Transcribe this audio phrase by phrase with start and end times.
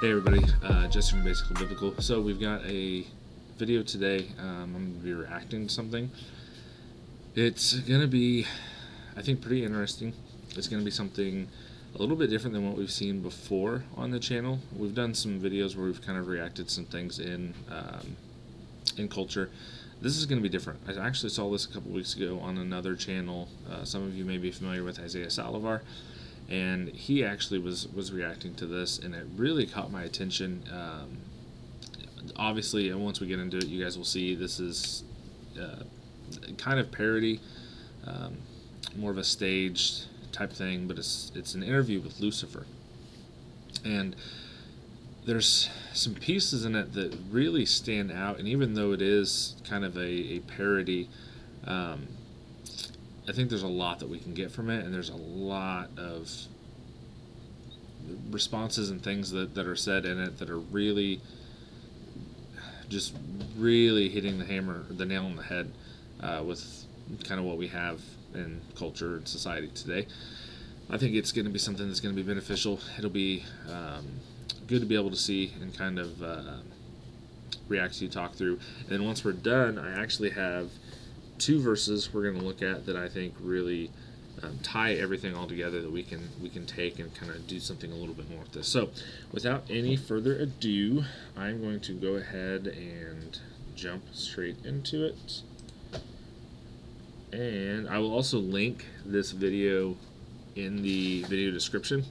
[0.00, 1.94] Hey everybody, uh, Jesse from Basically Biblical.
[2.00, 3.06] So we've got a
[3.58, 4.28] video today.
[4.38, 6.10] Um, I'm to be reacting to something.
[7.34, 8.46] It's to be,
[9.14, 10.14] I think, pretty interesting.
[10.56, 11.48] It's to be something
[11.94, 14.60] a little bit different than what we've seen before on the channel.
[14.74, 18.16] We've done some videos where we've kind of reacted some things in um,
[18.96, 19.50] in culture.
[20.00, 20.80] This is to be different.
[20.88, 23.48] I actually saw this a couple weeks ago on another channel.
[23.70, 25.82] Uh, some of you may be familiar with Isaiah Saldivar
[26.50, 30.64] and he actually was was reacting to this, and it really caught my attention.
[30.72, 31.18] Um,
[32.36, 35.04] obviously, and once we get into it, you guys will see this is
[35.60, 35.84] uh,
[36.58, 37.40] kind of parody,
[38.06, 38.38] um,
[38.96, 42.66] more of a staged type thing, but it's it's an interview with Lucifer,
[43.84, 44.16] and
[45.26, 49.84] there's some pieces in it that really stand out, and even though it is kind
[49.84, 51.08] of a, a parody.
[51.64, 52.08] Um,
[53.28, 55.90] I think there's a lot that we can get from it, and there's a lot
[55.96, 56.30] of
[58.30, 61.20] responses and things that, that are said in it that are really
[62.88, 63.14] just
[63.56, 65.70] really hitting the hammer, the nail on the head
[66.20, 66.84] uh, with
[67.24, 68.00] kind of what we have
[68.34, 70.06] in culture and society today.
[70.90, 72.80] I think it's going to be something that's going to be beneficial.
[72.98, 74.06] It'll be um,
[74.66, 76.56] good to be able to see and kind of uh,
[77.68, 78.58] react to, talk through.
[78.80, 80.70] And then once we're done, I actually have
[81.40, 83.90] two verses we're going to look at that I think really
[84.42, 87.58] um, tie everything all together that we can we can take and kind of do
[87.60, 88.68] something a little bit more with this.
[88.68, 88.90] So,
[89.32, 91.04] without any further ado,
[91.36, 93.38] I'm going to go ahead and
[93.74, 95.42] jump straight into it.
[97.32, 99.96] And I will also link this video
[100.56, 102.04] in the video description.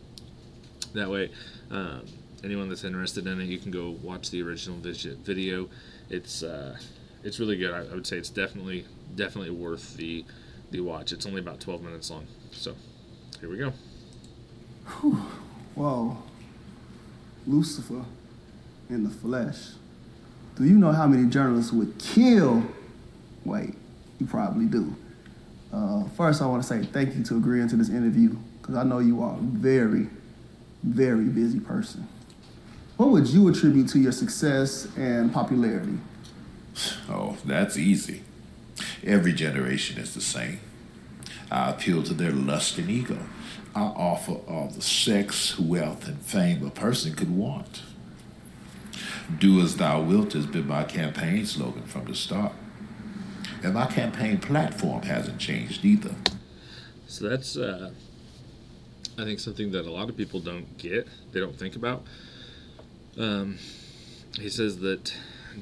[0.93, 1.31] That way,
[1.71, 2.05] um,
[2.43, 5.67] anyone that's interested in it, you can go watch the original video.
[6.09, 6.77] It's uh,
[7.23, 7.73] it's really good.
[7.73, 10.25] I, I would say it's definitely definitely worth the
[10.71, 11.11] the watch.
[11.11, 12.27] It's only about 12 minutes long.
[12.51, 12.75] So
[13.39, 13.73] here we go.
[14.85, 15.15] Whew.
[15.75, 16.17] Whoa.
[17.47, 18.05] Lucifer
[18.89, 19.57] in the flesh.
[20.55, 22.63] Do you know how many journalists would kill?
[23.45, 23.75] Wait,
[24.19, 24.95] you probably do.
[25.71, 28.83] Uh, first, I want to say thank you to agreeing to this interview because I
[28.83, 30.07] know you are a very,
[30.83, 32.07] very busy person.
[32.97, 35.97] What would you attribute to your success and popularity?
[37.09, 38.23] Oh, that's easy.
[39.05, 40.59] Every generation is the same.
[41.51, 43.17] I appeal to their lust and ego.
[43.75, 47.83] I offer all the sex, wealth, and fame a person could want.
[49.37, 52.53] Do as thou wilt has been my campaign slogan from the start.
[53.63, 56.15] And my campaign platform hasn't changed either.
[57.07, 57.91] So that's, uh,
[59.17, 62.03] I think, something that a lot of people don't get, they don't think about.
[63.17, 63.57] Um,
[64.39, 65.13] he says that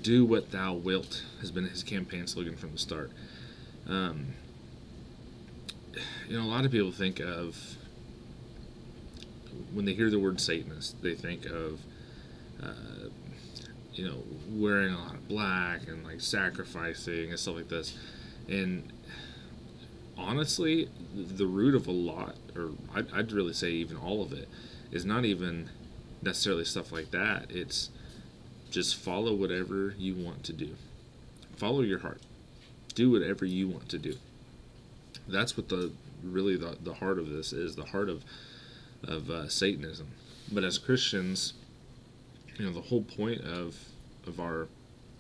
[0.02, 3.12] do what thou wilt has been his campaign slogan from the start.
[3.88, 4.28] Um,
[6.28, 7.78] you know, a lot of people think of
[9.74, 11.80] when they hear the word Satanist, they think of
[12.62, 13.10] uh,
[13.94, 17.98] you know wearing a lot of black and like sacrificing and stuff like this.
[18.48, 18.92] And
[20.18, 24.48] honestly, the root of a lot, or I'd, I'd really say even all of it,
[24.92, 25.70] is not even
[26.22, 27.48] necessarily stuff like that.
[27.50, 27.90] It's
[28.70, 30.76] just follow whatever you want to do.
[31.56, 32.22] Follow your heart.
[32.96, 34.16] Do whatever you want to do.
[35.28, 35.92] That's what the
[36.24, 38.24] really the, the heart of this is the heart of
[39.04, 40.08] of uh, Satanism.
[40.52, 41.54] But as Christians,
[42.58, 43.78] you know, the whole point of
[44.26, 44.68] of our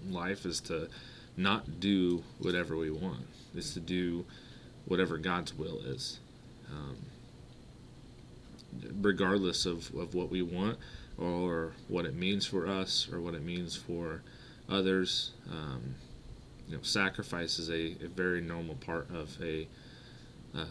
[0.09, 0.89] life is to
[1.35, 3.27] not do whatever we want.
[3.55, 4.25] Is to do
[4.85, 6.19] whatever God's will is,
[6.71, 6.97] um,
[9.01, 10.77] regardless of, of what we want
[11.17, 14.21] or what it means for us or what it means for
[14.69, 15.31] others.
[15.51, 15.95] Um,
[16.67, 19.67] you know, sacrifice is a, a very normal part of a
[20.55, 20.65] uh,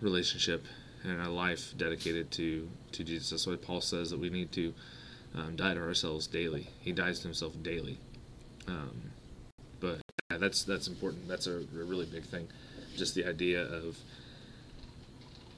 [0.00, 0.64] relationship
[1.04, 3.30] and a life dedicated to to Jesus.
[3.30, 4.72] That's why Paul says that we need to
[5.34, 6.68] um, die to ourselves daily.
[6.80, 7.98] He dies to himself daily.
[8.68, 9.12] Um,
[9.80, 11.28] but yeah, that's that's important.
[11.28, 12.48] That's a, a, really big thing.
[12.96, 13.98] Just the idea of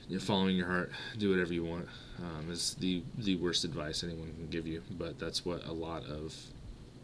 [0.09, 4.05] you know, following your heart, do whatever you want, um, is the the worst advice
[4.05, 4.83] anyone can give you.
[4.91, 6.35] But that's what a lot of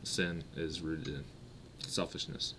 [0.02, 1.24] sin is rooted in:
[1.78, 2.54] selfishness.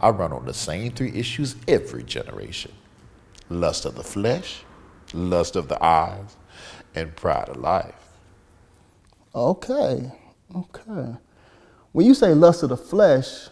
[0.00, 2.72] I run on the same three issues every generation
[3.50, 4.62] lust of the flesh,
[5.14, 6.36] lust of the eyes,
[6.94, 7.94] and pride of life.
[9.34, 10.12] Okay,
[10.54, 11.16] okay.
[11.92, 13.48] When you say lust of the flesh,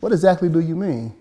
[0.00, 1.14] what exactly do you mean?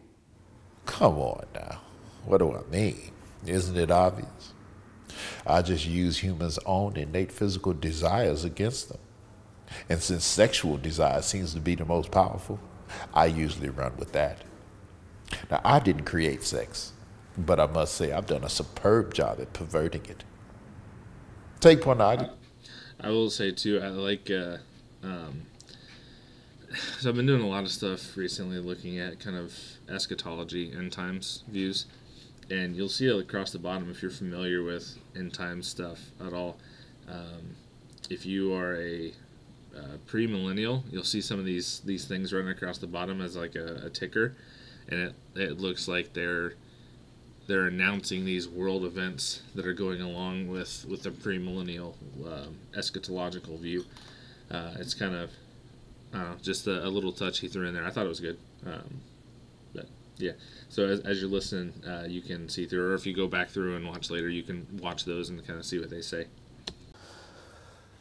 [0.85, 1.81] Come on now.
[2.25, 3.12] What do I mean?
[3.47, 4.53] Isn't it obvious?
[5.45, 8.99] I just use humans' own innate physical desires against them.
[9.89, 12.59] And since sexual desire seems to be the most powerful,
[13.13, 14.44] I usually run with that.
[15.51, 16.94] Now, I didn't create sex,
[17.38, 20.23] but I must say I've done a superb job at perverting it.
[21.59, 22.31] Take pornography.
[22.99, 23.79] I will say too.
[23.81, 24.29] I like.
[24.29, 24.57] Uh,
[25.03, 25.44] um,
[26.99, 29.53] so I've been doing a lot of stuff recently, looking at kind of
[29.89, 31.85] eschatology, end times views,
[32.49, 36.33] and you'll see it across the bottom if you're familiar with end times stuff at
[36.33, 36.57] all.
[37.09, 37.55] Um,
[38.09, 39.11] if you are a
[39.75, 43.55] uh, pre-millennial, you'll see some of these these things running across the bottom as like
[43.55, 44.35] a, a ticker,
[44.89, 46.53] and it it looks like they're
[47.47, 51.94] they're announcing these world events that are going along with with the premillennial
[52.25, 53.85] um, eschatological view.
[54.49, 55.31] Uh, it's kind of
[56.13, 57.85] uh, just a, a, little touch he threw in there.
[57.85, 58.38] I thought it was good.
[58.65, 59.01] Um,
[60.18, 60.31] yeah,
[60.69, 63.50] so as, as you're listening, uh, you can see through, or if you go back
[63.50, 66.28] through and watch later, you can watch those and kind of see what they say.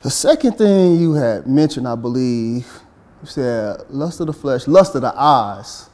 [0.01, 2.67] The second thing you had mentioned, I believe,
[3.23, 5.89] you said lust of the flesh, lust of the eyes.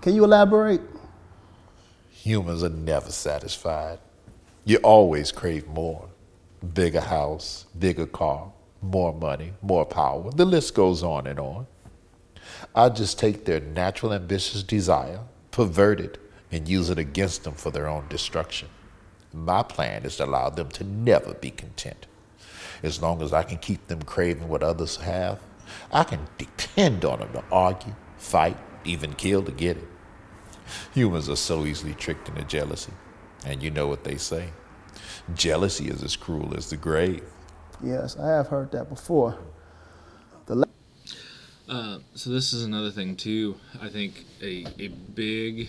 [0.00, 0.80] Can you elaborate?
[2.10, 3.98] Humans are never satisfied.
[4.64, 6.08] You always crave more.
[6.74, 8.52] Bigger house, bigger car,
[8.82, 10.30] more money, more power.
[10.30, 11.66] The list goes on and on.
[12.74, 16.18] I just take their natural ambitious desire, pervert it,
[16.52, 18.68] and use it against them for their own destruction.
[19.32, 22.06] My plan is to allow them to never be content.
[22.82, 25.38] As long as I can keep them craving what others have,
[25.92, 29.88] I can depend on them to argue, fight, even kill to get it.
[30.94, 32.92] Humans are so easily tricked into jealousy.
[33.44, 34.50] And you know what they say
[35.34, 37.22] jealousy is as cruel as the grave.
[37.82, 39.38] Yes, I have heard that before.
[41.70, 43.54] Uh, so this is another thing too.
[43.80, 45.68] I think a a big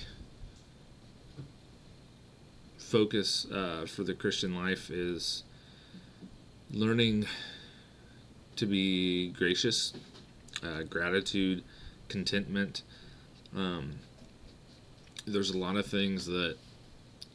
[2.79, 5.43] focus uh, for the Christian life is
[6.71, 7.27] learning
[8.55, 9.93] to be gracious,
[10.63, 11.63] uh, gratitude,
[12.07, 12.81] contentment.
[13.55, 13.99] Um,
[15.27, 16.57] there's a lot of things that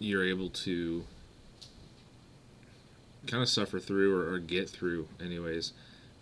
[0.01, 1.05] you're able to
[3.29, 5.73] kind of suffer through or, or, get through anyways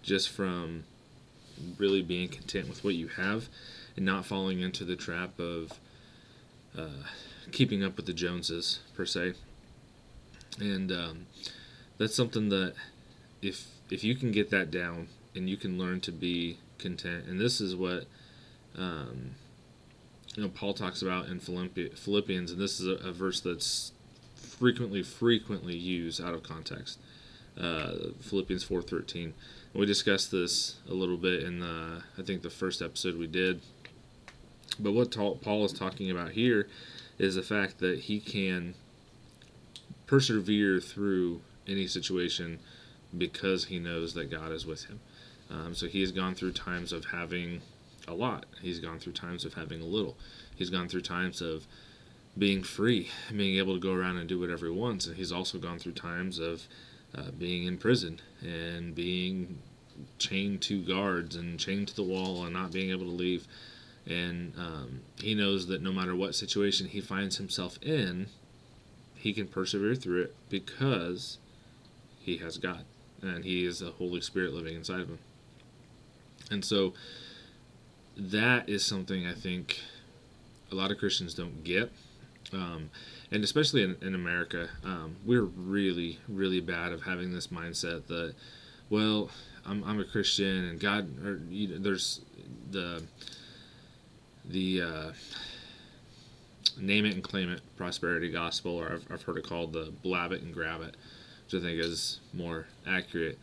[0.02, 0.84] just from
[1.78, 3.48] really being content with what you have
[3.96, 5.78] and not falling into the trap of
[6.76, 7.06] uh,
[7.52, 9.34] keeping up with the joneses per se
[10.60, 11.26] and um,
[11.98, 12.74] that's something that
[13.42, 17.40] if if you can get that down and you can learn to be content and
[17.40, 18.04] this is what
[18.76, 19.34] um,
[20.36, 23.92] you know Paul talks about in Philippians, and this is a, a verse that's
[24.34, 26.98] frequently frequently used out of context.
[27.58, 29.34] Uh, Philippians four thirteen.
[29.74, 33.60] We discussed this a little bit in the I think the first episode we did.
[34.78, 36.68] But what Paul is talking about here
[37.18, 38.74] is the fact that he can
[40.06, 42.60] persevere through any situation
[43.16, 45.00] because he knows that God is with him.
[45.50, 47.60] Um, so he has gone through times of having
[48.06, 48.46] a lot.
[48.60, 50.16] He's gone through times of having a little.
[50.54, 51.66] He's gone through times of
[52.36, 55.06] being free, being able to go around and do whatever he wants.
[55.06, 56.66] And he's also gone through times of
[57.16, 59.58] uh, being in prison and being
[60.18, 63.46] chained to guards and chained to the wall and not being able to leave.
[64.06, 68.26] And um, he knows that no matter what situation he finds himself in,
[69.14, 71.38] he can persevere through it because
[72.20, 72.84] he has God
[73.22, 75.18] and he is the Holy Spirit living inside of him.
[76.50, 76.92] And so
[78.16, 79.80] that is something I think
[80.70, 81.90] a lot of Christians don't get.
[82.54, 82.90] Um,
[83.30, 88.34] and especially in, in America, um, we're really, really bad of having this mindset that,
[88.90, 89.30] well,
[89.66, 92.20] I'm, I'm a Christian and God, or you know, there's
[92.70, 93.02] the
[94.46, 95.12] the uh,
[96.78, 100.32] name it and claim it prosperity gospel, or I've, I've heard it called the blab
[100.32, 100.96] it and grab it,
[101.44, 103.38] which I think is more accurate.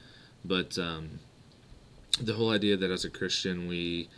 [0.45, 1.19] But um,
[2.21, 4.09] the whole idea that as a Christian we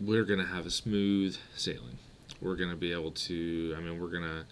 [0.00, 1.98] we're to have a smooth sailing.
[2.40, 4.44] We're going to be able to, I mean, we're going to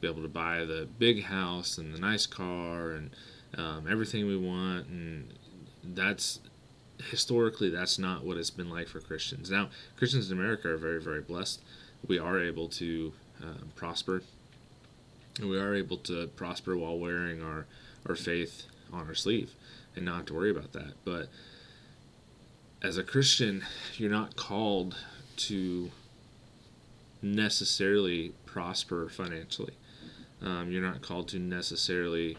[0.00, 3.10] be able to buy the big house and the nice car and
[3.56, 4.88] um, everything we want.
[4.88, 5.32] And
[5.82, 6.40] that's
[7.10, 9.50] historically, that's not what it's been like for Christians.
[9.50, 11.60] Now, Christians in America are very, very blessed.
[12.06, 13.12] We are able to
[13.42, 14.22] uh, prosper.
[15.38, 17.66] And we are able to prosper while wearing our,
[18.08, 19.52] our faith on our sleeve
[19.94, 20.92] and not have to worry about that.
[21.04, 21.28] But
[22.82, 23.64] as a Christian,
[23.96, 24.96] you're not called
[25.36, 25.90] to
[27.22, 29.74] necessarily prosper financially.
[30.42, 32.36] Um, you're not called to necessarily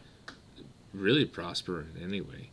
[0.93, 2.49] really prosper in any way.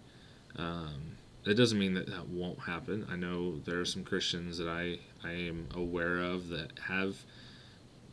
[0.57, 3.07] Um, that doesn't mean that that won't happen.
[3.11, 7.17] I know there are some Christians that I, I am aware of that have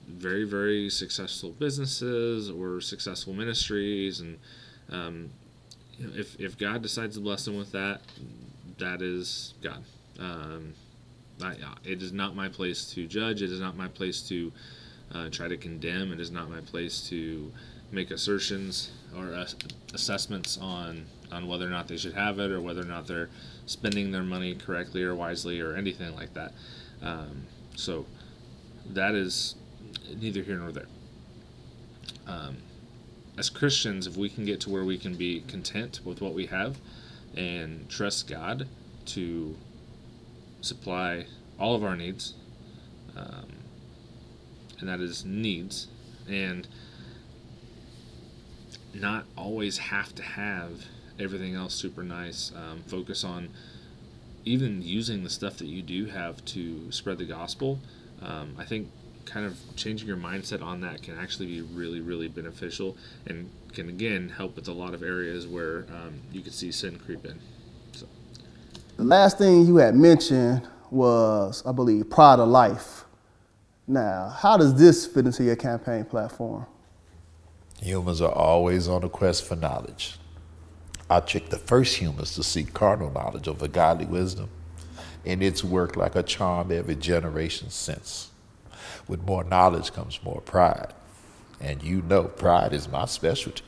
[0.07, 4.19] very, very successful businesses or successful ministries.
[4.19, 4.37] And
[4.89, 5.29] um,
[5.97, 8.01] you know, if, if God decides to bless them with that,
[8.79, 9.83] that is God.
[11.83, 13.41] It is not my place to judge.
[13.41, 14.51] It is not my place to
[15.13, 16.11] uh, try to condemn.
[16.11, 17.51] It is not my place to
[17.91, 19.45] make assertions or
[19.93, 23.29] assessments on on whether or not they should have it or whether or not they're
[23.65, 26.51] spending their money correctly or wisely or anything like that.
[27.01, 28.05] Um, so
[28.89, 29.55] that is
[30.19, 30.87] neither here nor there.
[32.27, 32.57] Um,
[33.37, 36.47] as Christians, if we can get to where we can be content with what we
[36.47, 36.77] have
[37.35, 38.67] and trust God
[39.05, 39.55] to
[40.61, 41.25] supply
[41.59, 42.33] all of our needs,
[43.15, 43.47] um,
[44.79, 45.87] and that is needs,
[46.29, 46.67] and
[48.93, 50.85] not always have to have
[51.19, 52.51] everything else super nice.
[52.55, 53.49] Um, focus on
[54.43, 57.79] even using the stuff that you do have to spread the gospel.
[58.21, 58.89] Um, I think
[59.25, 63.87] kind of changing your mindset on that can actually be really, really beneficial and can
[63.87, 67.39] again help with a lot of areas where um, you could see sin creep in.
[69.01, 73.05] The last thing you had mentioned was, I believe, Pride of Life.
[73.87, 76.67] Now, how does this fit into your campaign platform?
[77.81, 80.19] Humans are always on a quest for knowledge.
[81.09, 84.51] I tricked the first humans to seek carnal knowledge over godly wisdom,
[85.25, 88.29] and it's worked like a charm every generation since.
[89.07, 90.93] With more knowledge comes more pride.
[91.59, 93.63] And you know, pride is my specialty.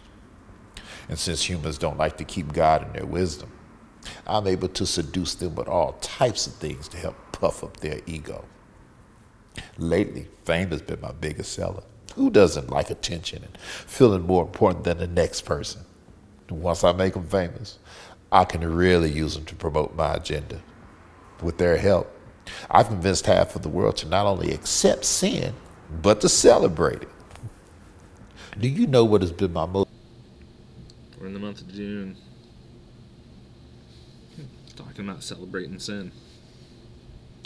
[1.10, 3.52] And since humans don't like to keep God in their wisdom,
[4.28, 8.00] I'm able to seduce them with all types of things to help puff up their
[8.06, 8.46] ego.
[9.78, 11.84] Lately, fame has been my biggest seller.
[12.16, 15.82] Who doesn't like attention and feeling more important than the next person?
[16.50, 17.80] Once I make them famous,
[18.32, 20.62] I can really use them to promote my agenda.
[21.42, 22.16] With their help,
[22.70, 25.54] I've convinced half of the world to not only accept sin,
[26.02, 27.10] but to celebrate it.
[28.60, 29.90] Do you know what has been my most?
[31.20, 32.18] We're in the month of June.
[34.75, 36.12] Talking about celebrating sin.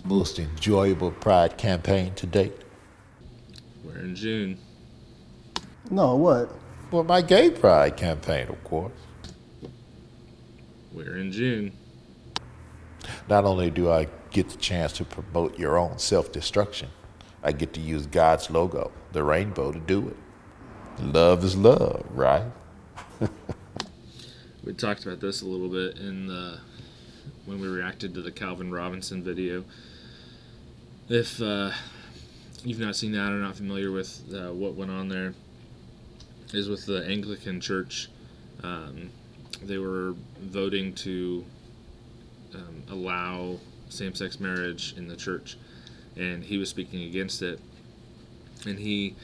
[0.06, 2.62] Most enjoyable pride campaign to date.
[3.84, 4.60] We're in June.
[5.90, 6.54] No, what?
[6.92, 8.94] Well, my gay pride campaign, of course.
[10.94, 11.74] We're in June.
[13.30, 16.90] Not only do I get the chance to promote your own self destruction,
[17.44, 20.18] I get to use God's logo, the rainbow, to do it.
[21.02, 22.44] Love is love, right?
[24.64, 26.60] we talked about this a little bit in the
[27.48, 29.64] when we reacted to the Calvin Robinson video.
[31.10, 31.72] If uh,
[32.64, 35.34] you've not seen that or not familiar with uh, what went on there,
[36.54, 38.10] is with the Anglican Church.
[38.64, 39.10] Um,
[39.64, 41.46] they were voting to
[42.54, 43.58] um, allow
[43.90, 45.58] same-sex marriage in the church,
[46.18, 47.60] and he was speaking against it.
[48.66, 49.16] And he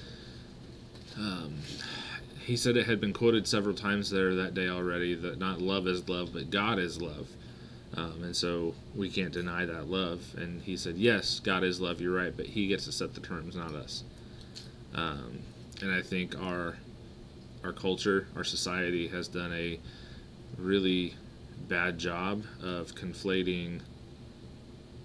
[1.18, 1.56] um,
[2.46, 5.88] he said it had been quoted several times there that day already that not love
[5.88, 7.28] is love, but God is love.
[7.96, 10.36] Um, and so we can't deny that love.
[10.38, 13.22] And he said, Yes, God is love, you're right, but He gets to set the
[13.22, 14.04] terms, not us.
[14.96, 15.40] Um,
[15.82, 16.76] and I think our
[17.64, 19.80] our culture, our society has done a
[20.58, 21.16] really
[21.70, 23.80] bad job of conflating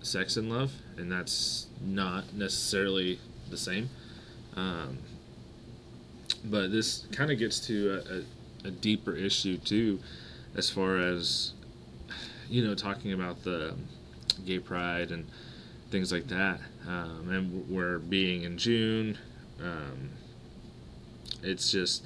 [0.02, 3.88] sex and love, and that's not necessarily the same.
[4.56, 4.98] Um,
[6.44, 8.02] but this kind of gets to
[8.64, 10.00] a, a, a, deeper issue too,
[10.54, 11.52] as far as
[12.48, 13.74] you know, talking about the
[14.44, 15.26] gay pride and
[15.90, 16.60] things like that.
[16.86, 19.18] Um, and we're being in June.
[19.62, 20.10] Um,
[21.42, 22.04] it's just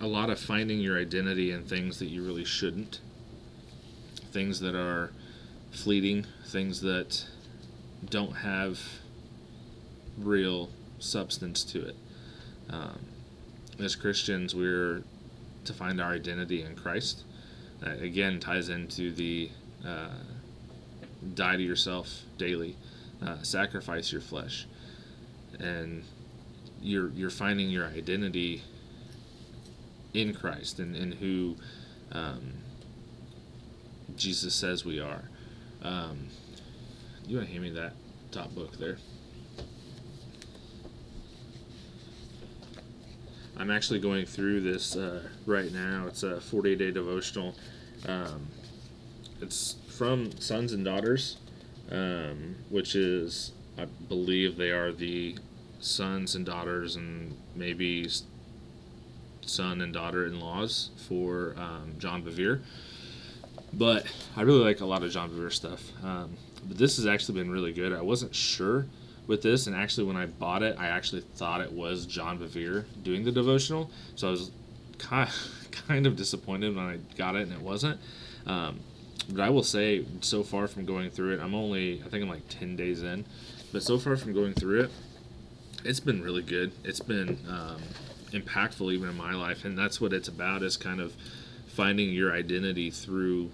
[0.00, 3.00] a lot of finding your identity in things that you really shouldn't,
[4.32, 5.12] things that are
[5.70, 7.24] fleeting, things that
[8.08, 8.80] don't have
[10.18, 11.96] real substance to it.
[12.70, 12.98] Um,
[13.78, 15.02] as Christians, we're
[15.64, 17.24] to find our identity in Christ.
[17.80, 19.50] That again ties into the
[19.86, 20.10] uh,
[21.34, 22.76] die to yourself daily,
[23.22, 24.66] uh, sacrifice your flesh,
[25.58, 26.04] and
[26.82, 28.62] you're you're finding your identity
[30.12, 31.56] in Christ and, and who
[32.12, 32.52] um,
[34.16, 35.22] Jesus says we are.
[35.82, 36.28] Um,
[37.26, 37.92] you want to hand me that
[38.32, 38.98] top book there?
[43.56, 46.06] I'm actually going through this uh, right now.
[46.06, 47.54] It's a 40 day devotional.
[48.06, 48.48] Um,
[49.40, 51.36] it's from Sons and Daughters,
[51.90, 55.36] um, which is, I believe, they are the
[55.80, 58.06] sons and daughters and maybe
[59.42, 62.60] son and daughter in laws for um, John Bevere.
[63.72, 65.92] But I really like a lot of John Bevere stuff.
[66.04, 67.92] Um, but this has actually been really good.
[67.92, 68.86] I wasn't sure
[69.26, 72.84] with this, and actually, when I bought it, I actually thought it was John Bevere
[73.02, 73.90] doing the devotional.
[74.16, 74.50] So I was
[74.98, 75.34] kind of,
[75.72, 78.00] kind of disappointed when I got it and it wasn't.
[78.46, 78.80] Um,
[79.28, 82.28] but I will say, so far from going through it, I'm only, I think I'm
[82.28, 83.24] like 10 days in.
[83.72, 84.90] But so far from going through it,
[85.84, 86.72] it's been really good.
[86.84, 87.80] It's been um,
[88.32, 90.62] impactful even in my life, and that's what it's about.
[90.62, 91.14] Is kind of
[91.68, 93.50] finding your identity through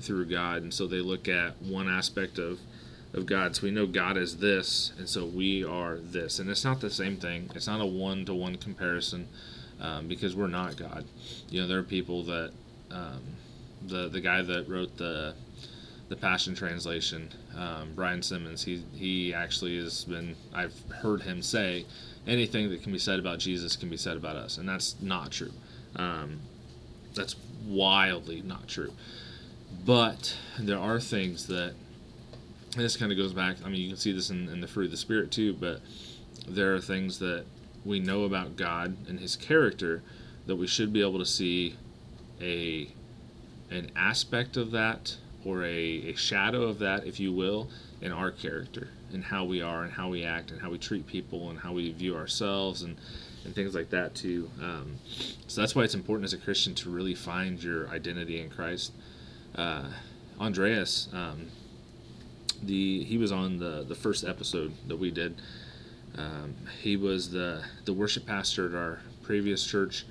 [0.00, 2.60] through God, and so they look at one aspect of
[3.12, 3.56] of God.
[3.56, 6.90] So we know God is this, and so we are this, and it's not the
[6.90, 7.50] same thing.
[7.54, 9.28] It's not a one to one comparison
[9.80, 11.04] um, because we're not God.
[11.48, 12.52] You know, there are people that
[12.90, 13.22] um,
[13.86, 15.34] the the guy that wrote the
[16.08, 18.64] the Passion Translation, um, Brian Simmons.
[18.64, 20.36] He he actually has been.
[20.52, 21.86] I've heard him say
[22.26, 25.30] anything that can be said about Jesus can be said about us, and that's not
[25.30, 25.52] true.
[25.96, 26.40] Um,
[27.14, 28.92] that's wildly not true.
[29.84, 31.74] But there are things that,
[32.76, 33.56] this kind of goes back.
[33.64, 35.54] I mean, you can see this in, in the fruit of the Spirit too.
[35.54, 35.80] But
[36.48, 37.44] there are things that
[37.84, 40.02] we know about God and His character
[40.46, 41.76] that we should be able to see
[42.40, 42.88] a
[43.70, 47.68] an aspect of that or a, a shadow of that, if you will,
[48.00, 51.06] in our character and how we are and how we act and how we treat
[51.06, 52.96] people and how we view ourselves and
[53.44, 54.50] and things like that too.
[54.60, 54.98] Um,
[55.46, 58.92] so that's why it's important as a Christian to really find your identity in Christ.
[59.54, 59.84] Uh,
[60.38, 61.46] Andreas, um,
[62.62, 65.40] the he was on the the first episode that we did.
[66.20, 70.04] Um, he was the the worship pastor at our previous church,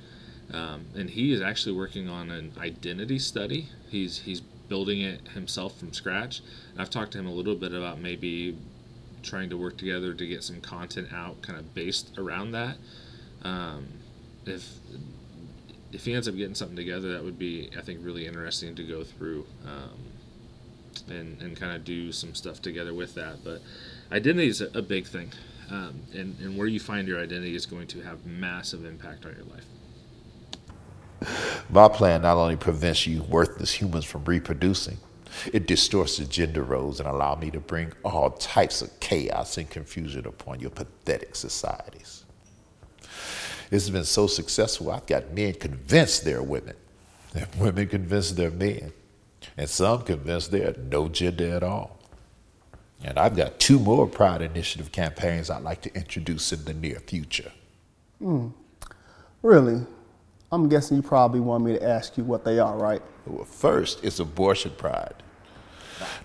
[0.54, 3.70] um, and he is actually working on an identity study.
[3.89, 6.42] He's he's building it himself from scratch.
[6.72, 8.58] And I've talked to him a little bit about maybe
[9.24, 12.78] trying to work together to get some content out, kind of based around that.
[13.44, 13.88] Um,
[14.46, 14.78] if
[15.92, 18.84] if he ends up getting something together, that would be, I think, really interesting to
[18.84, 20.00] go through um,
[21.10, 23.44] and and kind of do some stuff together with that.
[23.44, 23.62] But
[24.12, 25.32] identity is a, a big thing,
[25.72, 29.36] um, and and where you find your identity is going to have massive impact on
[29.36, 29.66] your life.
[31.70, 34.98] My plan not only prevents you worthless humans from reproducing,
[35.52, 39.70] it distorts the gender roles and allow me to bring all types of chaos and
[39.70, 42.26] confusion upon your pathetic societies.
[43.70, 46.76] This has been so successful, I've got men convinced they're women,
[47.36, 48.91] and women convinced they're men,
[49.58, 51.99] and some convinced they're no gender at all.
[53.04, 57.00] And I've got two more Pride Initiative campaigns I'd like to introduce in the near
[57.00, 57.52] future.
[58.22, 58.52] Mm.
[59.42, 59.86] Really?
[60.52, 63.02] I'm guessing you probably want me to ask you what they are, right?
[63.26, 65.14] Well, first, it's abortion pride.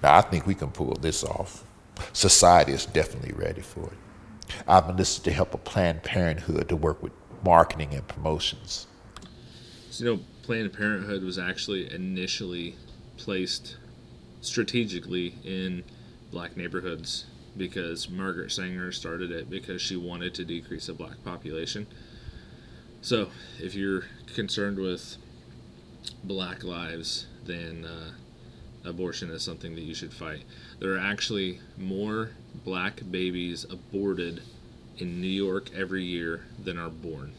[0.02, 1.64] Now, I think we can pull this off.
[2.12, 4.54] Society is definitely ready for it.
[4.66, 7.12] I've enlisted to help a Planned Parenthood to work with
[7.44, 8.86] marketing and promotions.
[9.90, 12.76] So, you know, Planned Parenthood was actually initially
[13.16, 13.76] placed
[14.40, 15.84] strategically in
[16.34, 21.86] black neighborhoods because Margaret Sanger started it because she wanted to decrease the black population.
[23.00, 23.28] So,
[23.60, 25.16] if you're concerned with
[26.24, 30.42] black lives, then uh, abortion is something that you should fight.
[30.80, 32.30] There are actually more
[32.64, 34.42] black babies aborted
[34.98, 37.32] in New York every year than are born.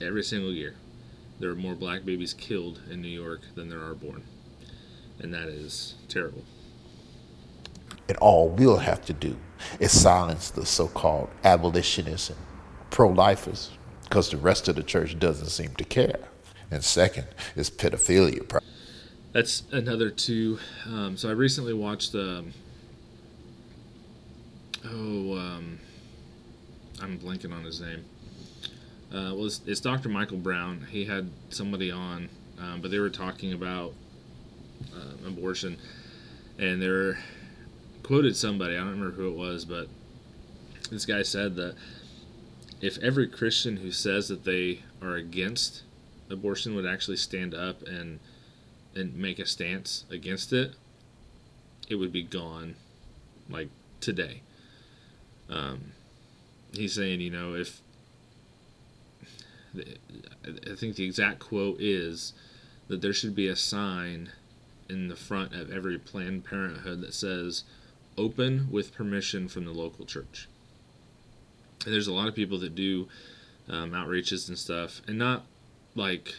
[0.00, 0.76] Every single year.
[1.40, 4.22] There are more black babies killed in New York than there are born.
[5.22, 6.44] And that is terrible.
[8.08, 9.36] And all we'll have to do
[9.78, 12.38] is silence the so called abolitionists and
[12.90, 13.70] pro lifers
[14.02, 16.18] because the rest of the church doesn't seem to care.
[16.70, 18.60] And second is pedophilia.
[19.32, 20.58] That's another two.
[20.86, 22.38] Um, so I recently watched the.
[22.38, 22.52] Um,
[24.84, 25.78] oh, um,
[27.00, 28.04] I'm blanking on his name.
[29.10, 30.08] Uh, well, it's, it's, Dr.
[30.08, 30.86] Michael Brown.
[30.90, 33.92] He had somebody on, um, but they were talking about
[34.94, 35.78] uh, abortion,
[36.58, 37.18] and they were
[38.02, 38.74] quoted somebody.
[38.74, 39.88] I don't remember who it was, but
[40.90, 41.76] this guy said that
[42.80, 45.82] if every Christian who says that they are against
[46.28, 48.20] abortion would actually stand up and
[48.94, 50.74] and make a stance against it,
[51.88, 52.74] it would be gone
[53.48, 53.68] like
[54.00, 54.42] today.
[55.48, 55.92] Um,
[56.74, 57.80] he's saying, you know, if
[59.76, 62.34] I think the exact quote is
[62.88, 64.30] that there should be a sign
[64.92, 67.64] in the front of every Planned Parenthood that says
[68.16, 70.48] open with permission from the local church.
[71.84, 73.08] And there's a lot of people that do
[73.68, 75.44] um, outreaches and stuff, and not
[75.94, 76.34] like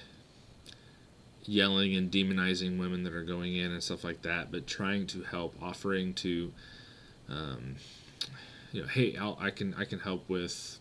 [1.45, 5.23] yelling and demonizing women that are going in and stuff like that, but trying to
[5.23, 6.51] help, offering to,
[7.29, 7.75] um,
[8.71, 10.79] you know, hey, I'll, i can I can help with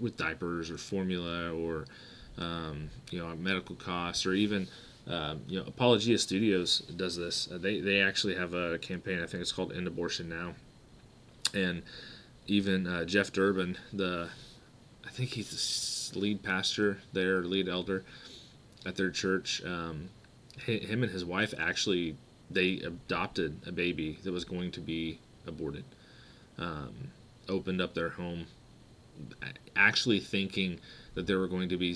[0.00, 1.86] with diapers or formula or
[2.38, 4.68] um, you know medical costs or even
[5.08, 7.48] um, you know Apologia Studios does this.
[7.50, 9.22] Uh, they they actually have a campaign.
[9.22, 10.54] I think it's called End Abortion Now,
[11.54, 11.82] and
[12.46, 14.28] even uh, Jeff Durbin, the
[15.04, 18.04] I think he's the lead pastor there, lead elder
[18.84, 19.62] at their church.
[19.64, 20.10] Um,
[20.64, 22.16] him and his wife actually
[22.50, 25.84] they adopted a baby that was going to be aborted.
[26.58, 27.10] Um,
[27.48, 28.46] opened up their home,
[29.76, 30.80] actually thinking
[31.14, 31.94] that there were going to be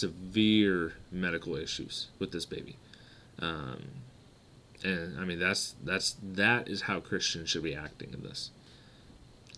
[0.00, 2.76] severe medical issues with this baby.
[3.38, 3.82] Um,
[4.82, 8.50] and I mean that's that's that is how Christians should be acting in this.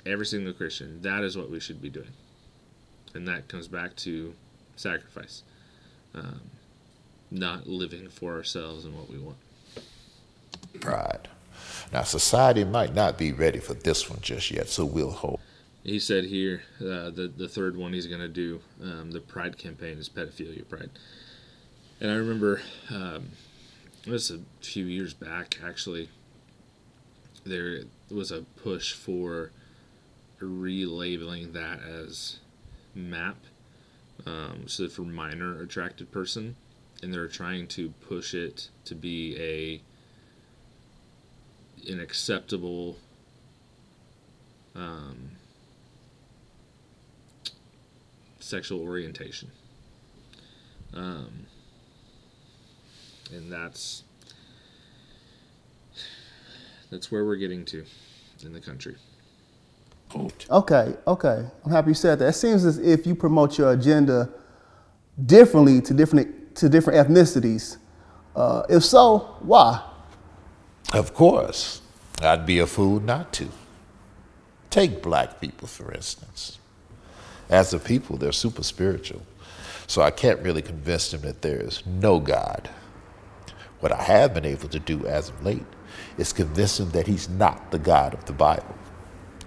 [0.04, 2.12] Every single Christian, that is what we should be doing,
[3.14, 4.34] and that comes back to
[4.74, 5.44] sacrifice,
[6.12, 6.40] um,
[7.30, 9.36] not living for ourselves and what we want.
[10.80, 11.28] Pride.
[11.92, 15.38] Now, society might not be ready for this one just yet, so we'll hold.
[15.84, 19.58] He said here, uh, the the third one he's going to do, um, the Pride
[19.58, 20.90] campaign is pedophilia Pride,
[22.00, 23.30] and I remember um,
[24.06, 26.08] it was a few years back actually.
[27.44, 29.50] There was a push for
[30.40, 32.38] relabeling that as
[32.94, 33.36] MAP,
[34.24, 36.54] um, so for minor attracted person,
[37.02, 39.82] and they're trying to push it to be a
[41.90, 42.98] an acceptable
[44.76, 45.32] um,
[48.42, 49.50] sexual orientation.
[50.94, 51.46] Um,
[53.32, 54.02] and that's
[56.90, 57.84] that's where we're getting to
[58.44, 58.96] in the country.
[60.50, 61.46] Okay, okay.
[61.64, 62.28] I'm happy you said that.
[62.28, 64.28] It seems as if you promote your agenda
[65.24, 67.78] differently to different to different ethnicities.
[68.36, 69.82] Uh, if so, why?
[70.92, 71.80] Of course,
[72.20, 73.48] I'd be a fool not to.
[74.68, 76.58] Take black people, for instance.
[77.52, 79.20] As a people, they're super spiritual,
[79.86, 82.70] so I can't really convince them that there is no God.
[83.80, 85.66] What I have been able to do as of late
[86.16, 88.74] is convince them that He's not the God of the Bible.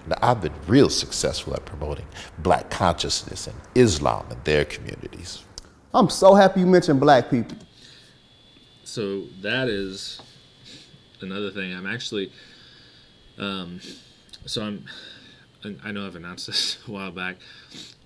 [0.05, 2.05] Now, I've been real successful at promoting
[2.37, 5.43] black consciousness and Islam in their communities.
[5.91, 7.57] I'm so happy you mentioned black people.
[8.83, 10.21] So that is
[11.21, 11.73] another thing.
[11.73, 12.31] I'm actually,
[13.39, 13.79] um,
[14.45, 14.85] so I'm,
[15.83, 17.37] I know I've announced this a while back.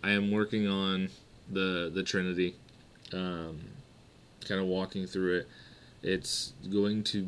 [0.04, 1.10] I am working on
[1.50, 2.56] the the Trinity,
[3.13, 3.60] um,
[4.48, 5.48] kind of walking through it.
[6.02, 7.28] It's going to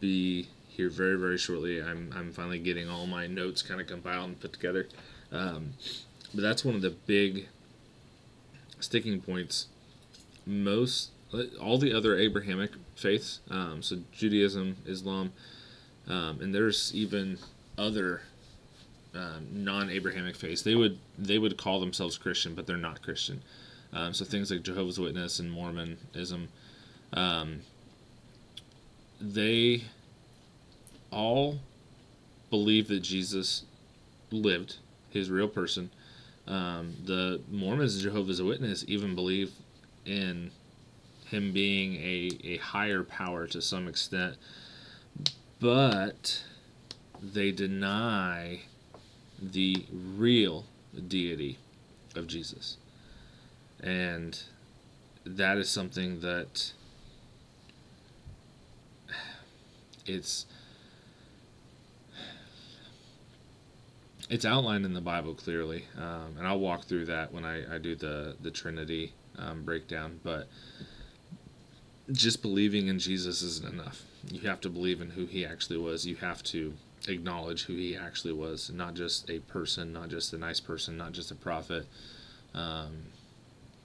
[0.00, 1.82] be here very very shortly.
[1.82, 4.88] I'm I'm finally getting all my notes kind of compiled and put together.
[5.30, 5.74] Um,
[6.34, 7.48] but that's one of the big
[8.80, 9.66] sticking points.
[10.46, 11.10] Most
[11.60, 15.32] all the other Abrahamic faiths, um, so Judaism, Islam,
[16.06, 17.38] um, and there's even
[17.76, 18.22] other
[19.18, 20.62] um, non-Abrahamic faiths.
[20.62, 23.42] They would they would call themselves Christian, but they're not Christian.
[23.92, 26.48] Um, so things like Jehovah's Witness and Mormonism,
[27.14, 27.60] um,
[29.20, 29.82] they
[31.10, 31.58] all
[32.50, 33.64] believe that Jesus
[34.30, 34.76] lived,
[35.10, 35.90] his real person.
[36.46, 39.52] Um, the Mormons and Jehovah's Witness even believe
[40.06, 40.50] in
[41.26, 44.36] him being a, a higher power to some extent,
[45.60, 46.42] but
[47.22, 48.60] they deny
[49.40, 50.64] the real
[51.06, 51.58] deity
[52.14, 52.76] of Jesus.
[53.82, 54.40] And
[55.24, 56.72] that is something that
[60.06, 60.46] it's
[64.30, 67.78] it's outlined in the Bible clearly, um, and I'll walk through that when I, I
[67.78, 70.20] do the the Trinity um, breakdown.
[70.22, 70.48] But
[72.12, 74.02] just believing in Jesus isn't enough.
[74.30, 76.06] You have to believe in who He actually was.
[76.06, 76.74] You have to
[77.08, 81.12] acknowledge who He actually was, not just a person, not just a nice person, not
[81.12, 81.86] just a prophet,
[82.54, 83.04] um,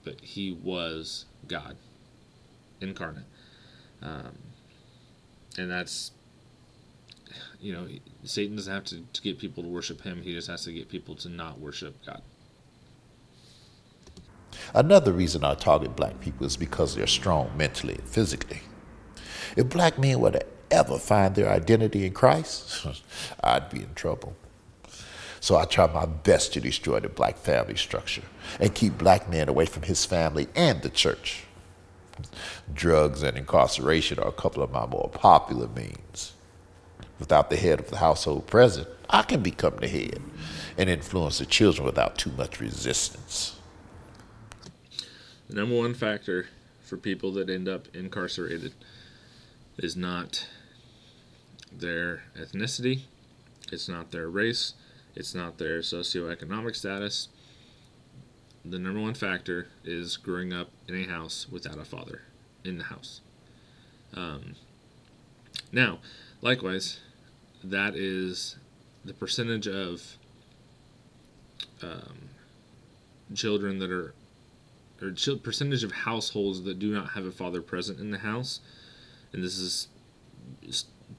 [0.04, 1.76] but He was God
[2.80, 3.24] incarnate,
[4.02, 4.36] um,
[5.56, 6.12] and that's
[7.60, 7.88] you know,
[8.24, 10.22] Satan doesn't have to, to get people to worship him.
[10.22, 12.22] He just has to get people to not worship God.
[14.74, 18.60] Another reason I target black people is because they're strong mentally and physically.
[19.56, 22.86] If black men were to ever find their identity in Christ,
[23.42, 24.36] I'd be in trouble.
[25.40, 28.22] So I try my best to destroy the black family structure
[28.58, 31.44] and keep black men away from his family and the church.
[32.72, 36.34] Drugs and incarceration are a couple of my more popular means
[37.18, 40.20] without the head of the household present, I can become the head
[40.76, 43.58] and influence the children without too much resistance.
[45.48, 46.46] The number one factor
[46.82, 48.72] for people that end up incarcerated
[49.78, 50.46] is not
[51.72, 53.02] their ethnicity,
[53.72, 54.74] it's not their race,
[55.14, 57.28] it's not their socioeconomic status.
[58.64, 62.22] The number one factor is growing up in a house without a father
[62.64, 63.20] in the house.
[64.14, 64.54] Um,
[65.72, 65.98] now,
[66.40, 67.00] likewise,
[67.62, 68.56] that is
[69.04, 70.16] the percentage of
[71.82, 72.30] um,
[73.34, 74.14] children that are
[75.02, 78.60] or percentage of households that do not have a father present in the house,
[79.34, 79.88] and this is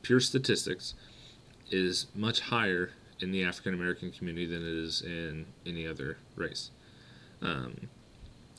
[0.02, 0.94] pure statistics,
[1.70, 6.72] is much higher in the African American community than it is in any other race.
[7.42, 7.90] Um,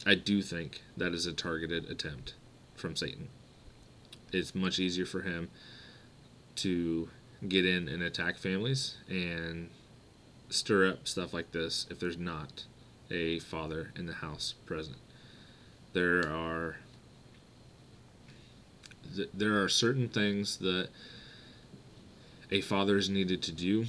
[0.04, 2.34] I do think that is a targeted attempt
[2.74, 3.28] from Satan.
[4.32, 5.48] It's much easier for him
[6.56, 7.08] to
[7.48, 9.70] get in and attack families and
[10.48, 12.64] stir up stuff like this if there's not
[13.10, 14.98] a father in the house present.
[15.92, 16.76] There are
[19.34, 20.88] there are certain things that
[22.50, 23.86] a father is needed to do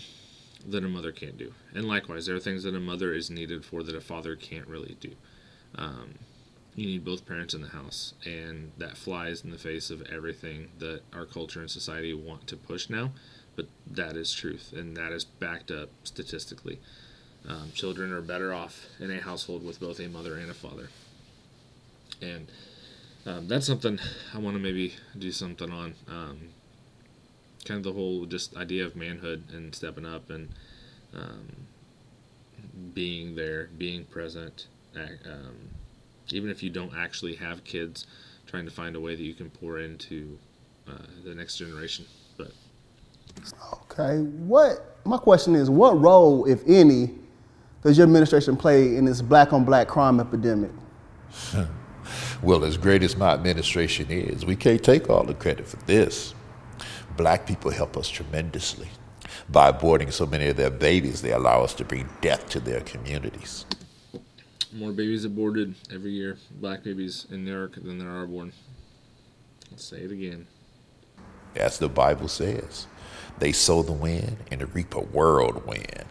[0.67, 1.53] that a mother can't do.
[1.73, 4.67] And likewise, there are things that a mother is needed for that a father can't
[4.67, 5.11] really do.
[5.75, 6.15] Um,
[6.75, 10.69] you need both parents in the house, and that flies in the face of everything
[10.79, 13.11] that our culture and society want to push now.
[13.55, 16.79] But that is truth, and that is backed up statistically.
[17.47, 20.89] Um, children are better off in a household with both a mother and a father.
[22.21, 22.47] And
[23.27, 23.99] um, that's something
[24.33, 25.93] I want to maybe do something on.
[26.07, 26.39] Um,
[27.65, 30.47] kind of the whole just idea of manhood and stepping up and
[31.13, 31.47] um,
[32.93, 34.67] being there, being present.
[34.95, 35.55] Um,
[36.29, 38.07] even if you don't actually have kids,
[38.47, 40.39] trying to find a way that you can pour into
[40.87, 40.93] uh,
[41.25, 42.05] the next generation.
[42.37, 42.51] But
[43.73, 47.09] okay, what my question is, what role, if any,
[47.83, 50.71] does your administration play in this black-on-black crime epidemic?
[52.41, 56.33] well, as great as my administration is, we can't take all the credit for this
[57.17, 58.87] black people help us tremendously.
[59.49, 62.81] By aborting so many of their babies, they allow us to bring death to their
[62.81, 63.65] communities.
[64.71, 68.53] More babies aborted every year, black babies in New York, than there are born.
[69.71, 70.47] Let's say it again.
[71.55, 72.87] As the Bible says,
[73.39, 76.05] they sow the wind and reap a whirlwind.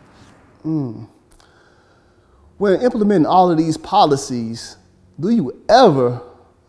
[0.65, 1.09] Mm.
[2.59, 4.77] When implementing all of these policies,
[5.19, 6.23] do you ever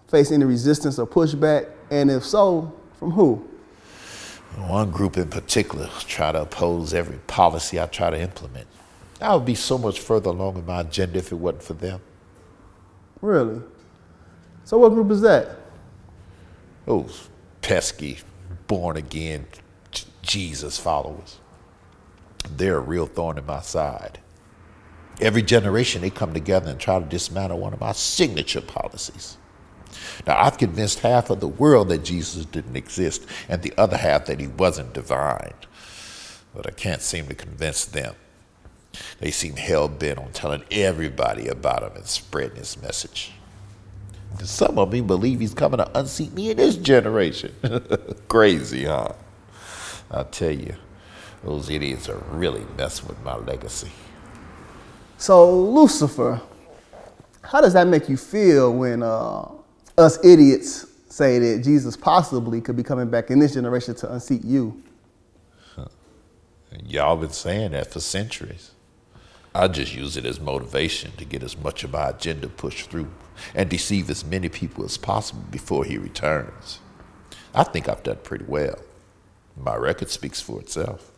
[0.08, 1.70] face any resistance or pushback?
[1.92, 3.48] And if so, from who?
[4.58, 8.68] One group in particular try to oppose every policy I try to implement.
[9.22, 12.02] I would be so much further along in my agenda if it wasn't for them.
[13.22, 13.62] Really?
[14.64, 15.58] So what group is that?
[16.86, 17.30] Those
[17.62, 18.20] pesky,
[18.68, 19.46] born again
[20.22, 21.40] Jesus followers.
[22.50, 24.20] They're a real thorn in my side.
[25.20, 29.38] Every generation they come together and try to dismantle one of my signature policies.
[30.26, 34.26] Now, I've convinced half of the world that Jesus didn't exist and the other half
[34.26, 35.54] that he wasn't divine.
[36.54, 38.16] But I can't seem to convince them.
[39.20, 43.32] They seem hell bent on telling everybody about him and spreading his message.
[44.44, 47.56] Some of them believe he's coming to unseat me in this generation.
[48.28, 49.14] Crazy, huh?
[50.12, 50.76] I tell you,
[51.44, 53.92] those idiots are really messing with my legacy.
[55.18, 56.42] So, Lucifer,
[57.42, 59.48] how does that make you feel when uh,
[59.98, 60.86] us idiots
[61.18, 64.82] say that Jesus possibly could be coming back in this generation to unseat you.
[65.76, 65.88] Huh.
[66.86, 68.72] Y'all been saying that for centuries.
[69.56, 73.10] I just use it as motivation to get as much of my agenda pushed through
[73.56, 76.80] and deceive as many people as possible before he returns.
[77.56, 78.78] I think I've done pretty well.
[79.56, 81.12] My record speaks for itself.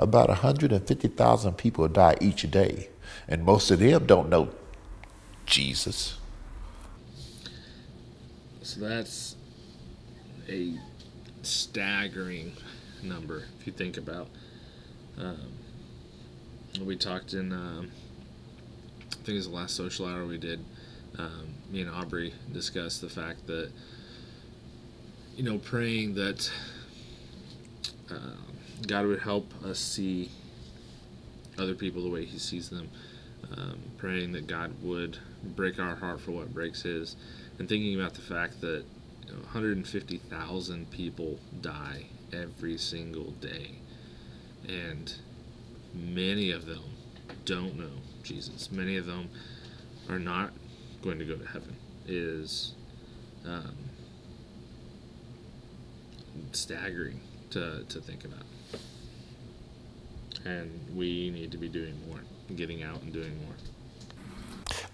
[0.00, 2.88] About 150,000 people die each day,
[3.28, 4.48] and most of them don't know
[5.44, 6.16] Jesus.
[8.62, 9.36] So that's
[10.48, 10.72] a
[11.42, 12.52] staggering
[13.02, 14.28] number if you think about.
[15.18, 15.52] Um,
[16.80, 17.90] we talked in, um,
[19.10, 20.64] I think it was the last social hour we did.
[21.18, 23.70] Um, me and Aubrey discussed the fact that,
[25.36, 26.50] you know, praying that
[28.10, 28.49] uh,
[28.86, 30.30] God would help us see
[31.58, 32.90] other people the way He sees them.
[33.56, 37.16] Um, praying that God would break our heart for what breaks His
[37.58, 38.84] and thinking about the fact that
[39.26, 43.72] you know, 150,000 people die every single day,
[44.68, 45.14] and
[45.92, 46.82] many of them
[47.44, 47.90] don't know
[48.22, 48.70] Jesus.
[48.70, 49.28] Many of them
[50.08, 50.52] are not
[51.02, 51.76] going to go to heaven.
[52.06, 52.72] Is
[53.46, 53.76] um,
[56.52, 58.42] staggering to, to think about.
[60.44, 62.20] And we need to be doing more,
[62.56, 63.54] getting out and doing more.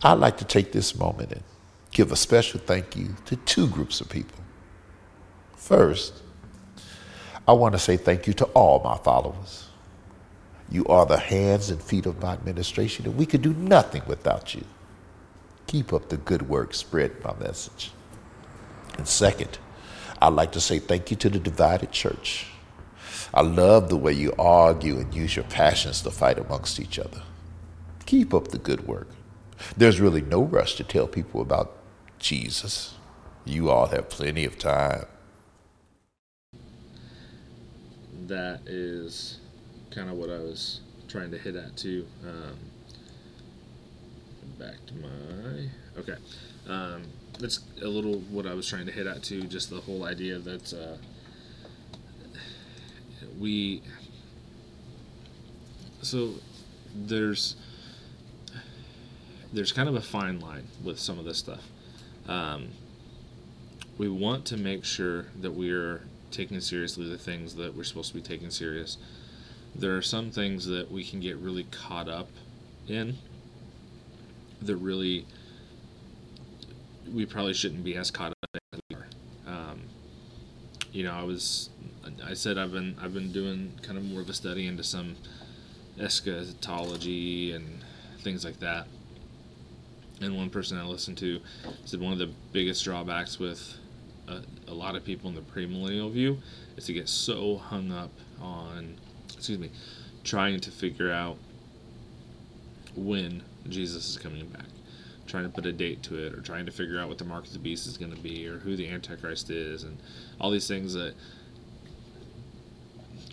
[0.02, 1.42] I'd like to take this moment and
[1.92, 4.38] give a special thank you to two groups of people.
[5.56, 6.22] First,
[7.48, 9.68] I want to say thank you to all my followers.
[10.70, 14.54] You are the hands and feet of my administration, and we could do nothing without
[14.54, 14.64] you.
[15.66, 17.92] Keep up the good work, spread my message.
[18.98, 19.58] And second,
[20.20, 22.46] I'd like to say thank you to the divided church.
[23.34, 27.22] I love the way you argue and use your passions to fight amongst each other.
[28.06, 29.08] Keep up the good work.
[29.76, 31.76] There's really no rush to tell people about
[32.18, 32.94] Jesus.
[33.44, 35.06] You all have plenty of time.
[38.26, 39.38] That is
[39.90, 42.06] kind of what I was trying to hit at too.
[42.24, 42.56] Um,
[44.58, 45.68] back to my.
[45.98, 46.16] Okay.
[46.68, 47.02] Um,
[47.38, 49.42] that's a little what I was trying to hit at too.
[49.42, 50.96] Just the whole idea that uh,
[53.38, 53.82] we.
[56.02, 56.34] So
[56.94, 57.56] there's
[59.52, 61.62] there's kind of a fine line with some of this stuff.
[62.28, 62.68] Um,
[63.98, 68.08] we want to make sure that we are taking seriously the things that we're supposed
[68.08, 68.98] to be taking serious.
[69.74, 72.28] There are some things that we can get really caught up
[72.88, 73.16] in
[74.62, 75.26] that really
[77.12, 79.06] we probably shouldn't be as caught up as we are.
[79.46, 79.80] Um,
[80.96, 81.68] you know, I was
[82.24, 85.14] I said I've been I've been doing kind of more of a study into some
[86.00, 87.84] eschatology and
[88.22, 88.86] things like that.
[90.22, 91.40] And one person I listened to
[91.84, 93.76] said one of the biggest drawbacks with
[94.26, 96.38] a, a lot of people in the premillennial view
[96.78, 98.96] is to get so hung up on,
[99.34, 99.70] excuse me,
[100.24, 101.36] trying to figure out
[102.96, 104.64] when Jesus is coming back,
[105.26, 107.46] trying to put a date to it, or trying to figure out what the mark
[107.46, 109.98] of the beast is going to be, or who the Antichrist is, and
[110.40, 111.14] all these things that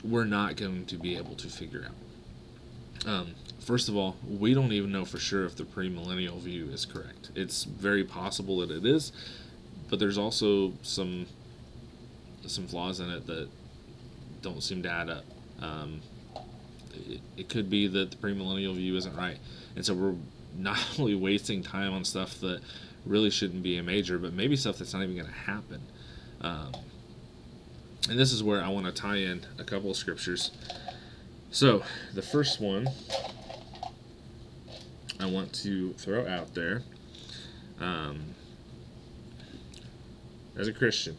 [0.04, 3.08] we're not going to be able to figure out.
[3.08, 6.86] Um, first of all, we don't even know for sure if the premillennial view is
[6.86, 7.32] correct.
[7.36, 9.12] It's very possible that it is,
[9.90, 11.28] but there's also some
[12.46, 13.48] some flaws in it that
[14.42, 15.24] don't seem to add up.
[15.62, 16.02] Um,
[16.94, 19.38] it, it could be that the premillennial view isn't right,
[19.76, 20.16] and so we're
[20.58, 22.62] not only wasting time on stuff that
[23.06, 25.82] really shouldn't be a major, but maybe stuff that's not even going to happen.
[26.42, 26.72] Um,
[28.10, 30.52] and this is where I want to tie in a couple of scriptures.
[31.52, 32.88] So, the first one
[35.20, 36.82] I want to throw out there
[37.80, 38.22] um,
[40.58, 41.16] as a Christian,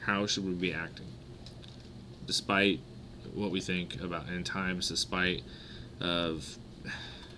[0.00, 1.06] how should we be acting?
[2.26, 2.80] Despite
[3.34, 5.42] what we think about end times, despite
[6.00, 6.56] of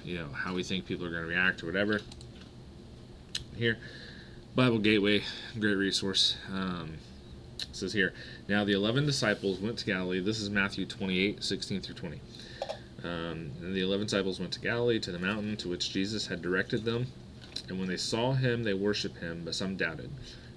[0.04, 2.00] you know how we think people are going to react or whatever.
[3.56, 3.78] Here,
[4.54, 5.22] Bible Gateway,
[5.58, 6.36] great resource.
[6.52, 6.94] Um,
[7.72, 8.12] says here,
[8.48, 10.20] now the eleven disciples went to Galilee.
[10.20, 12.20] This is Matthew 28, 16 through 20.
[13.02, 16.42] Um, and the eleven disciples went to Galilee, to the mountain to which Jesus had
[16.42, 17.06] directed them.
[17.68, 20.10] And when they saw him, they worshipped him, but some doubted.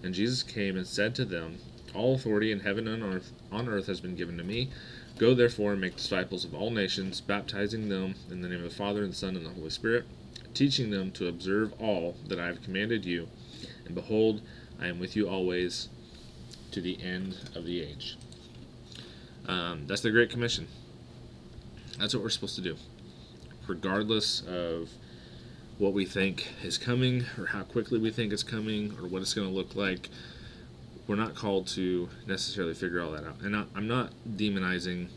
[0.03, 1.57] And Jesus came and said to them,
[1.93, 4.69] All authority in heaven and on earth, on earth has been given to me.
[5.17, 8.75] Go therefore and make disciples of all nations, baptizing them in the name of the
[8.75, 10.05] Father and the Son and the Holy Spirit,
[10.53, 13.27] teaching them to observe all that I have commanded you.
[13.85, 14.41] And behold,
[14.79, 15.89] I am with you always
[16.71, 18.15] to the end of the age.
[19.47, 20.67] Um, that's the Great Commission.
[21.97, 22.75] That's what we're supposed to do.
[23.65, 24.89] Regardless of
[25.79, 29.33] what we think is coming, or how quickly we think it's coming, or what it's
[29.33, 30.09] going to look like,
[31.07, 33.39] we're not called to necessarily figure all that out.
[33.41, 35.07] And I, I'm not demonizing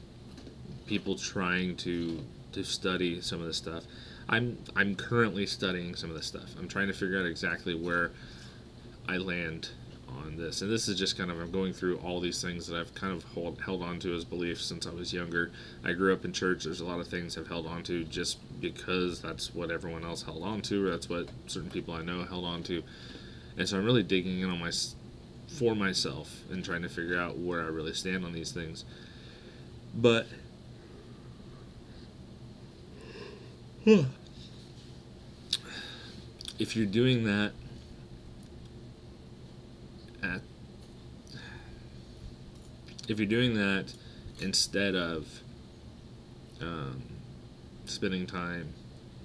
[0.87, 2.21] people trying to
[2.53, 3.85] to study some of this stuff.
[4.29, 6.55] I'm I'm currently studying some of this stuff.
[6.59, 8.13] I'm trying to figure out exactly where
[9.09, 9.71] I land
[10.09, 10.63] on this.
[10.63, 13.13] And this is just kind of I'm going through all these things that I've kind
[13.13, 15.51] of hold, held on to as beliefs since I was younger.
[15.85, 16.65] I grew up in church.
[16.65, 20.23] There's a lot of things I've held on to just because that's what everyone else
[20.23, 22.83] held on to, or that's what certain people I know held on to.
[23.57, 24.71] And so I'm really digging in on my
[25.57, 28.85] for myself and trying to figure out where I really stand on these things.
[29.95, 30.27] But
[36.59, 37.53] if you're doing that
[40.23, 40.41] at
[43.09, 43.93] if you're doing that
[44.41, 45.41] instead of
[46.61, 47.03] um,
[47.87, 48.73] spending time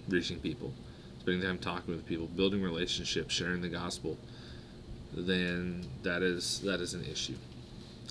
[0.08, 0.74] reaching people,
[1.20, 4.18] spending time talking with people, building relationships, sharing the gospel,
[5.24, 7.38] then that is that is an issue,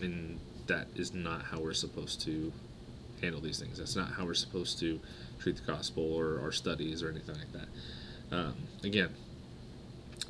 [0.03, 2.53] and that is not how we're supposed to
[3.21, 3.79] handle these things.
[3.79, 4.99] That's not how we're supposed to
[5.39, 8.37] treat the gospel or our studies or anything like that.
[8.37, 9.11] Um, again,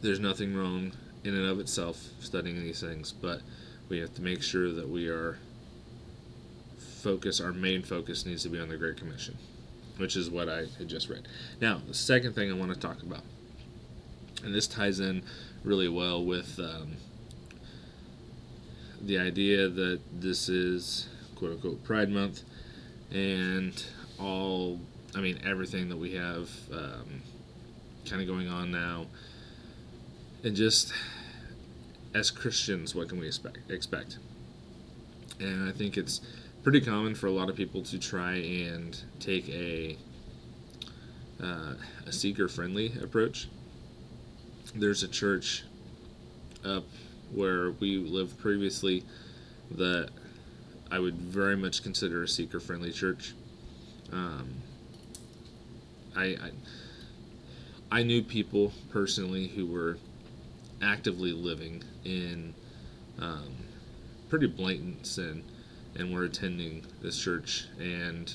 [0.02, 3.40] there's nothing wrong in and of itself studying these things, but
[3.88, 5.38] we have to make sure that we are
[6.78, 7.40] focus.
[7.40, 9.36] Our main focus needs to be on the Great Commission,
[9.96, 11.28] which is what I had just read.
[11.60, 13.22] Now, the second thing I want to talk about,
[14.42, 15.22] and this ties in
[15.64, 16.96] really well with um,
[19.00, 22.42] the idea that this is quote unquote Pride Month
[23.10, 23.84] and
[24.18, 24.80] all,
[25.14, 27.22] I mean, everything that we have um,
[28.08, 29.06] kind of going on now.
[30.42, 30.92] And just
[32.14, 34.18] as Christians, what can we expect?
[35.40, 36.20] And I think it's
[36.62, 39.96] pretty common for a lot of people to try and take a
[41.42, 41.74] uh,
[42.06, 43.48] a seeker friendly approach.
[44.74, 45.64] There's a church
[46.64, 46.84] up
[47.32, 49.04] where we lived previously
[49.72, 50.10] that
[50.90, 53.34] I would very much consider a seeker friendly church.
[54.12, 54.48] Um,
[56.16, 56.50] I, I
[57.90, 59.98] I knew people personally who were
[60.82, 62.54] actively living in
[63.20, 63.54] um,
[64.28, 65.44] pretty blatant sin
[65.96, 68.34] and were attending this church and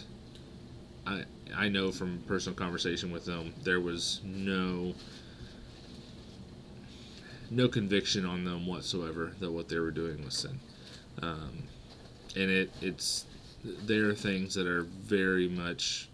[1.06, 1.24] I
[1.56, 4.94] I know from personal conversation with them there was no
[7.52, 10.60] no conviction on them whatsoever that what they were doing was sin
[11.22, 11.64] um,
[12.36, 13.26] and it it's
[13.64, 16.08] there are things that are very much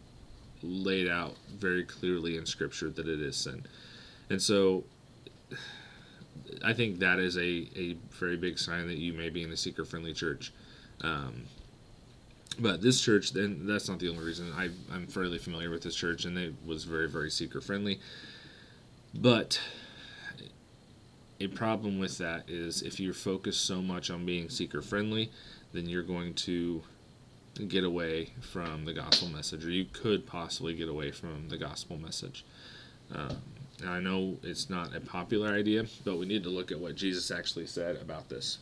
[0.63, 3.65] laid out very clearly in scripture that it is sin
[4.29, 4.83] and so
[6.63, 9.57] I think that is a, a very big sign that you may be in a
[9.57, 10.51] seeker friendly church.
[11.01, 11.43] Um,
[12.59, 14.51] but this church, then that's not the only reason.
[14.55, 17.99] I, I'm fairly familiar with this church, and it was very, very seeker friendly.
[19.13, 19.59] But
[21.39, 25.31] a problem with that is if you're focused so much on being seeker friendly,
[25.73, 26.81] then you're going to
[27.67, 31.97] get away from the gospel message, or you could possibly get away from the gospel
[31.97, 32.45] message.
[33.13, 33.37] Um,
[33.85, 37.31] I know it's not a popular idea, but we need to look at what Jesus
[37.31, 38.59] actually said about this.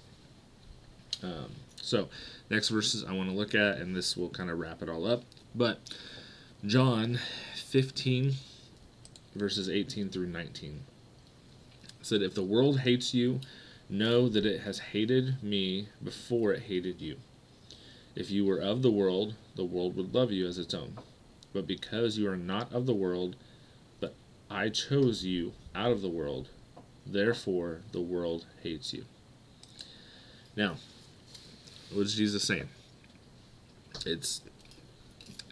[1.22, 1.52] Um,
[1.82, 2.10] so,
[2.50, 5.06] next verses I want to look at, and this will kind of wrap it all
[5.06, 5.24] up.
[5.54, 5.80] But
[6.66, 7.20] John
[7.56, 8.34] 15,
[9.36, 10.82] verses 18 through 19
[12.04, 13.42] said, If the world hates you,
[13.90, 17.18] know that it has hated me before it hated you.
[18.16, 20.98] If you were of the world, the world would love you as its own.
[21.54, 23.36] But because you are not of the world,
[24.00, 24.16] but
[24.50, 26.50] I chose you out of the world,
[27.06, 29.06] therefore the world hates you.
[30.56, 30.76] Now,
[31.92, 32.70] what is Jesus saying?
[34.06, 34.42] It's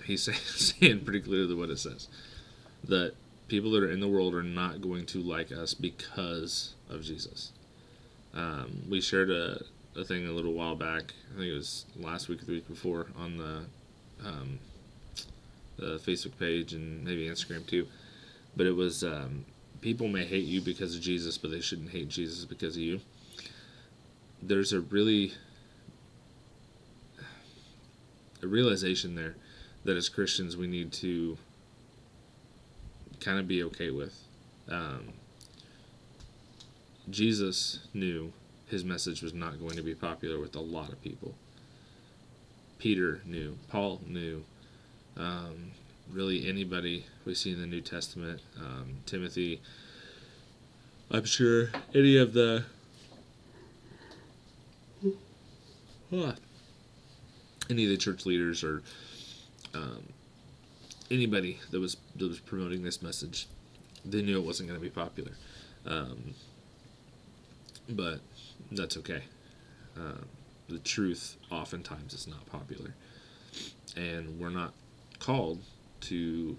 [0.06, 0.24] he's
[0.80, 2.08] saying pretty clearly what it says
[2.84, 3.14] that
[3.52, 7.52] people that are in the world are not going to like us because of Jesus.
[8.34, 9.62] Um, we shared a,
[9.96, 11.14] a thing a little while back.
[11.34, 13.66] I think it was last week or the week before on the
[14.28, 14.60] um,
[15.78, 17.88] the Facebook page and maybe Instagram too
[18.56, 19.46] but it was um,
[19.82, 23.00] people may hate you because of Jesus, but they shouldn't hate Jesus because of you.
[24.42, 25.34] There's a really
[28.44, 29.36] a realization there
[29.86, 31.38] that as Christians we need to
[33.22, 34.18] kind of be okay with.
[34.70, 35.14] Um,
[37.10, 38.34] Jesus knew
[38.68, 41.36] his message was not going to be popular with a lot of people.
[42.80, 44.44] Peter knew, Paul knew,
[45.18, 45.72] um,
[46.12, 48.42] really anybody we see in the New Testament.
[48.60, 49.62] Um, Timothy,
[51.12, 52.64] I'm sure any of the
[56.10, 56.34] huh,
[57.70, 58.82] any of the church leaders or
[59.74, 60.04] um,
[61.12, 63.48] anybody that was that was promoting this message,
[64.06, 65.32] they knew it wasn't going to be popular,
[65.86, 66.34] um,
[67.90, 68.20] but
[68.72, 69.24] that's okay.
[69.98, 70.24] Uh,
[70.70, 72.96] the truth oftentimes is not popular,
[73.96, 74.74] and we're not
[75.20, 75.60] called
[76.02, 76.58] to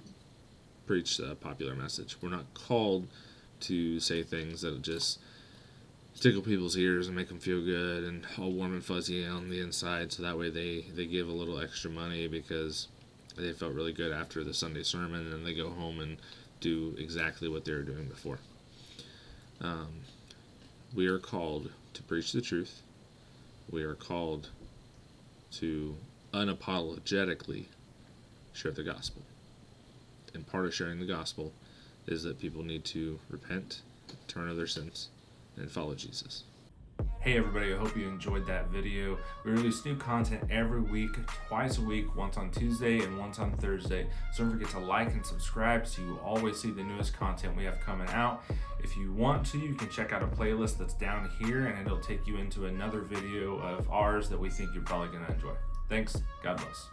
[0.87, 2.17] preach a popular message.
[2.21, 3.09] We're not called
[3.61, 5.19] to say things that just
[6.21, 9.61] tickle people's ears and make them feel good and all warm and fuzzy on the
[9.61, 12.89] inside so that way they, they give a little extra money because
[13.37, 16.19] they felt really good after the Sunday sermon and they go home and
[16.61, 18.39] do exactly what they were doing before.
[19.61, 19.89] Um,
[20.95, 22.83] we are called to preach the truth.
[23.71, 24.51] We are called
[25.53, 25.97] to
[26.33, 27.65] unapologetically
[28.53, 29.23] share the gospel
[30.35, 31.53] and part of sharing the gospel
[32.07, 33.83] is that people need to repent,
[34.29, 35.09] turn of their sins,
[35.57, 36.45] and follow Jesus.
[37.21, 39.17] Hey everybody, I hope you enjoyed that video.
[39.45, 41.17] We release new content every week,
[41.49, 44.09] twice a week, once on Tuesday and once on Thursday.
[44.33, 47.65] So don't forget to like and subscribe so you always see the newest content we
[47.65, 48.43] have coming out.
[48.83, 52.01] If you want to, you can check out a playlist that's down here and it'll
[52.01, 55.55] take you into another video of ours that we think you're probably going to enjoy.
[55.89, 56.21] Thanks.
[56.43, 56.89] God bless.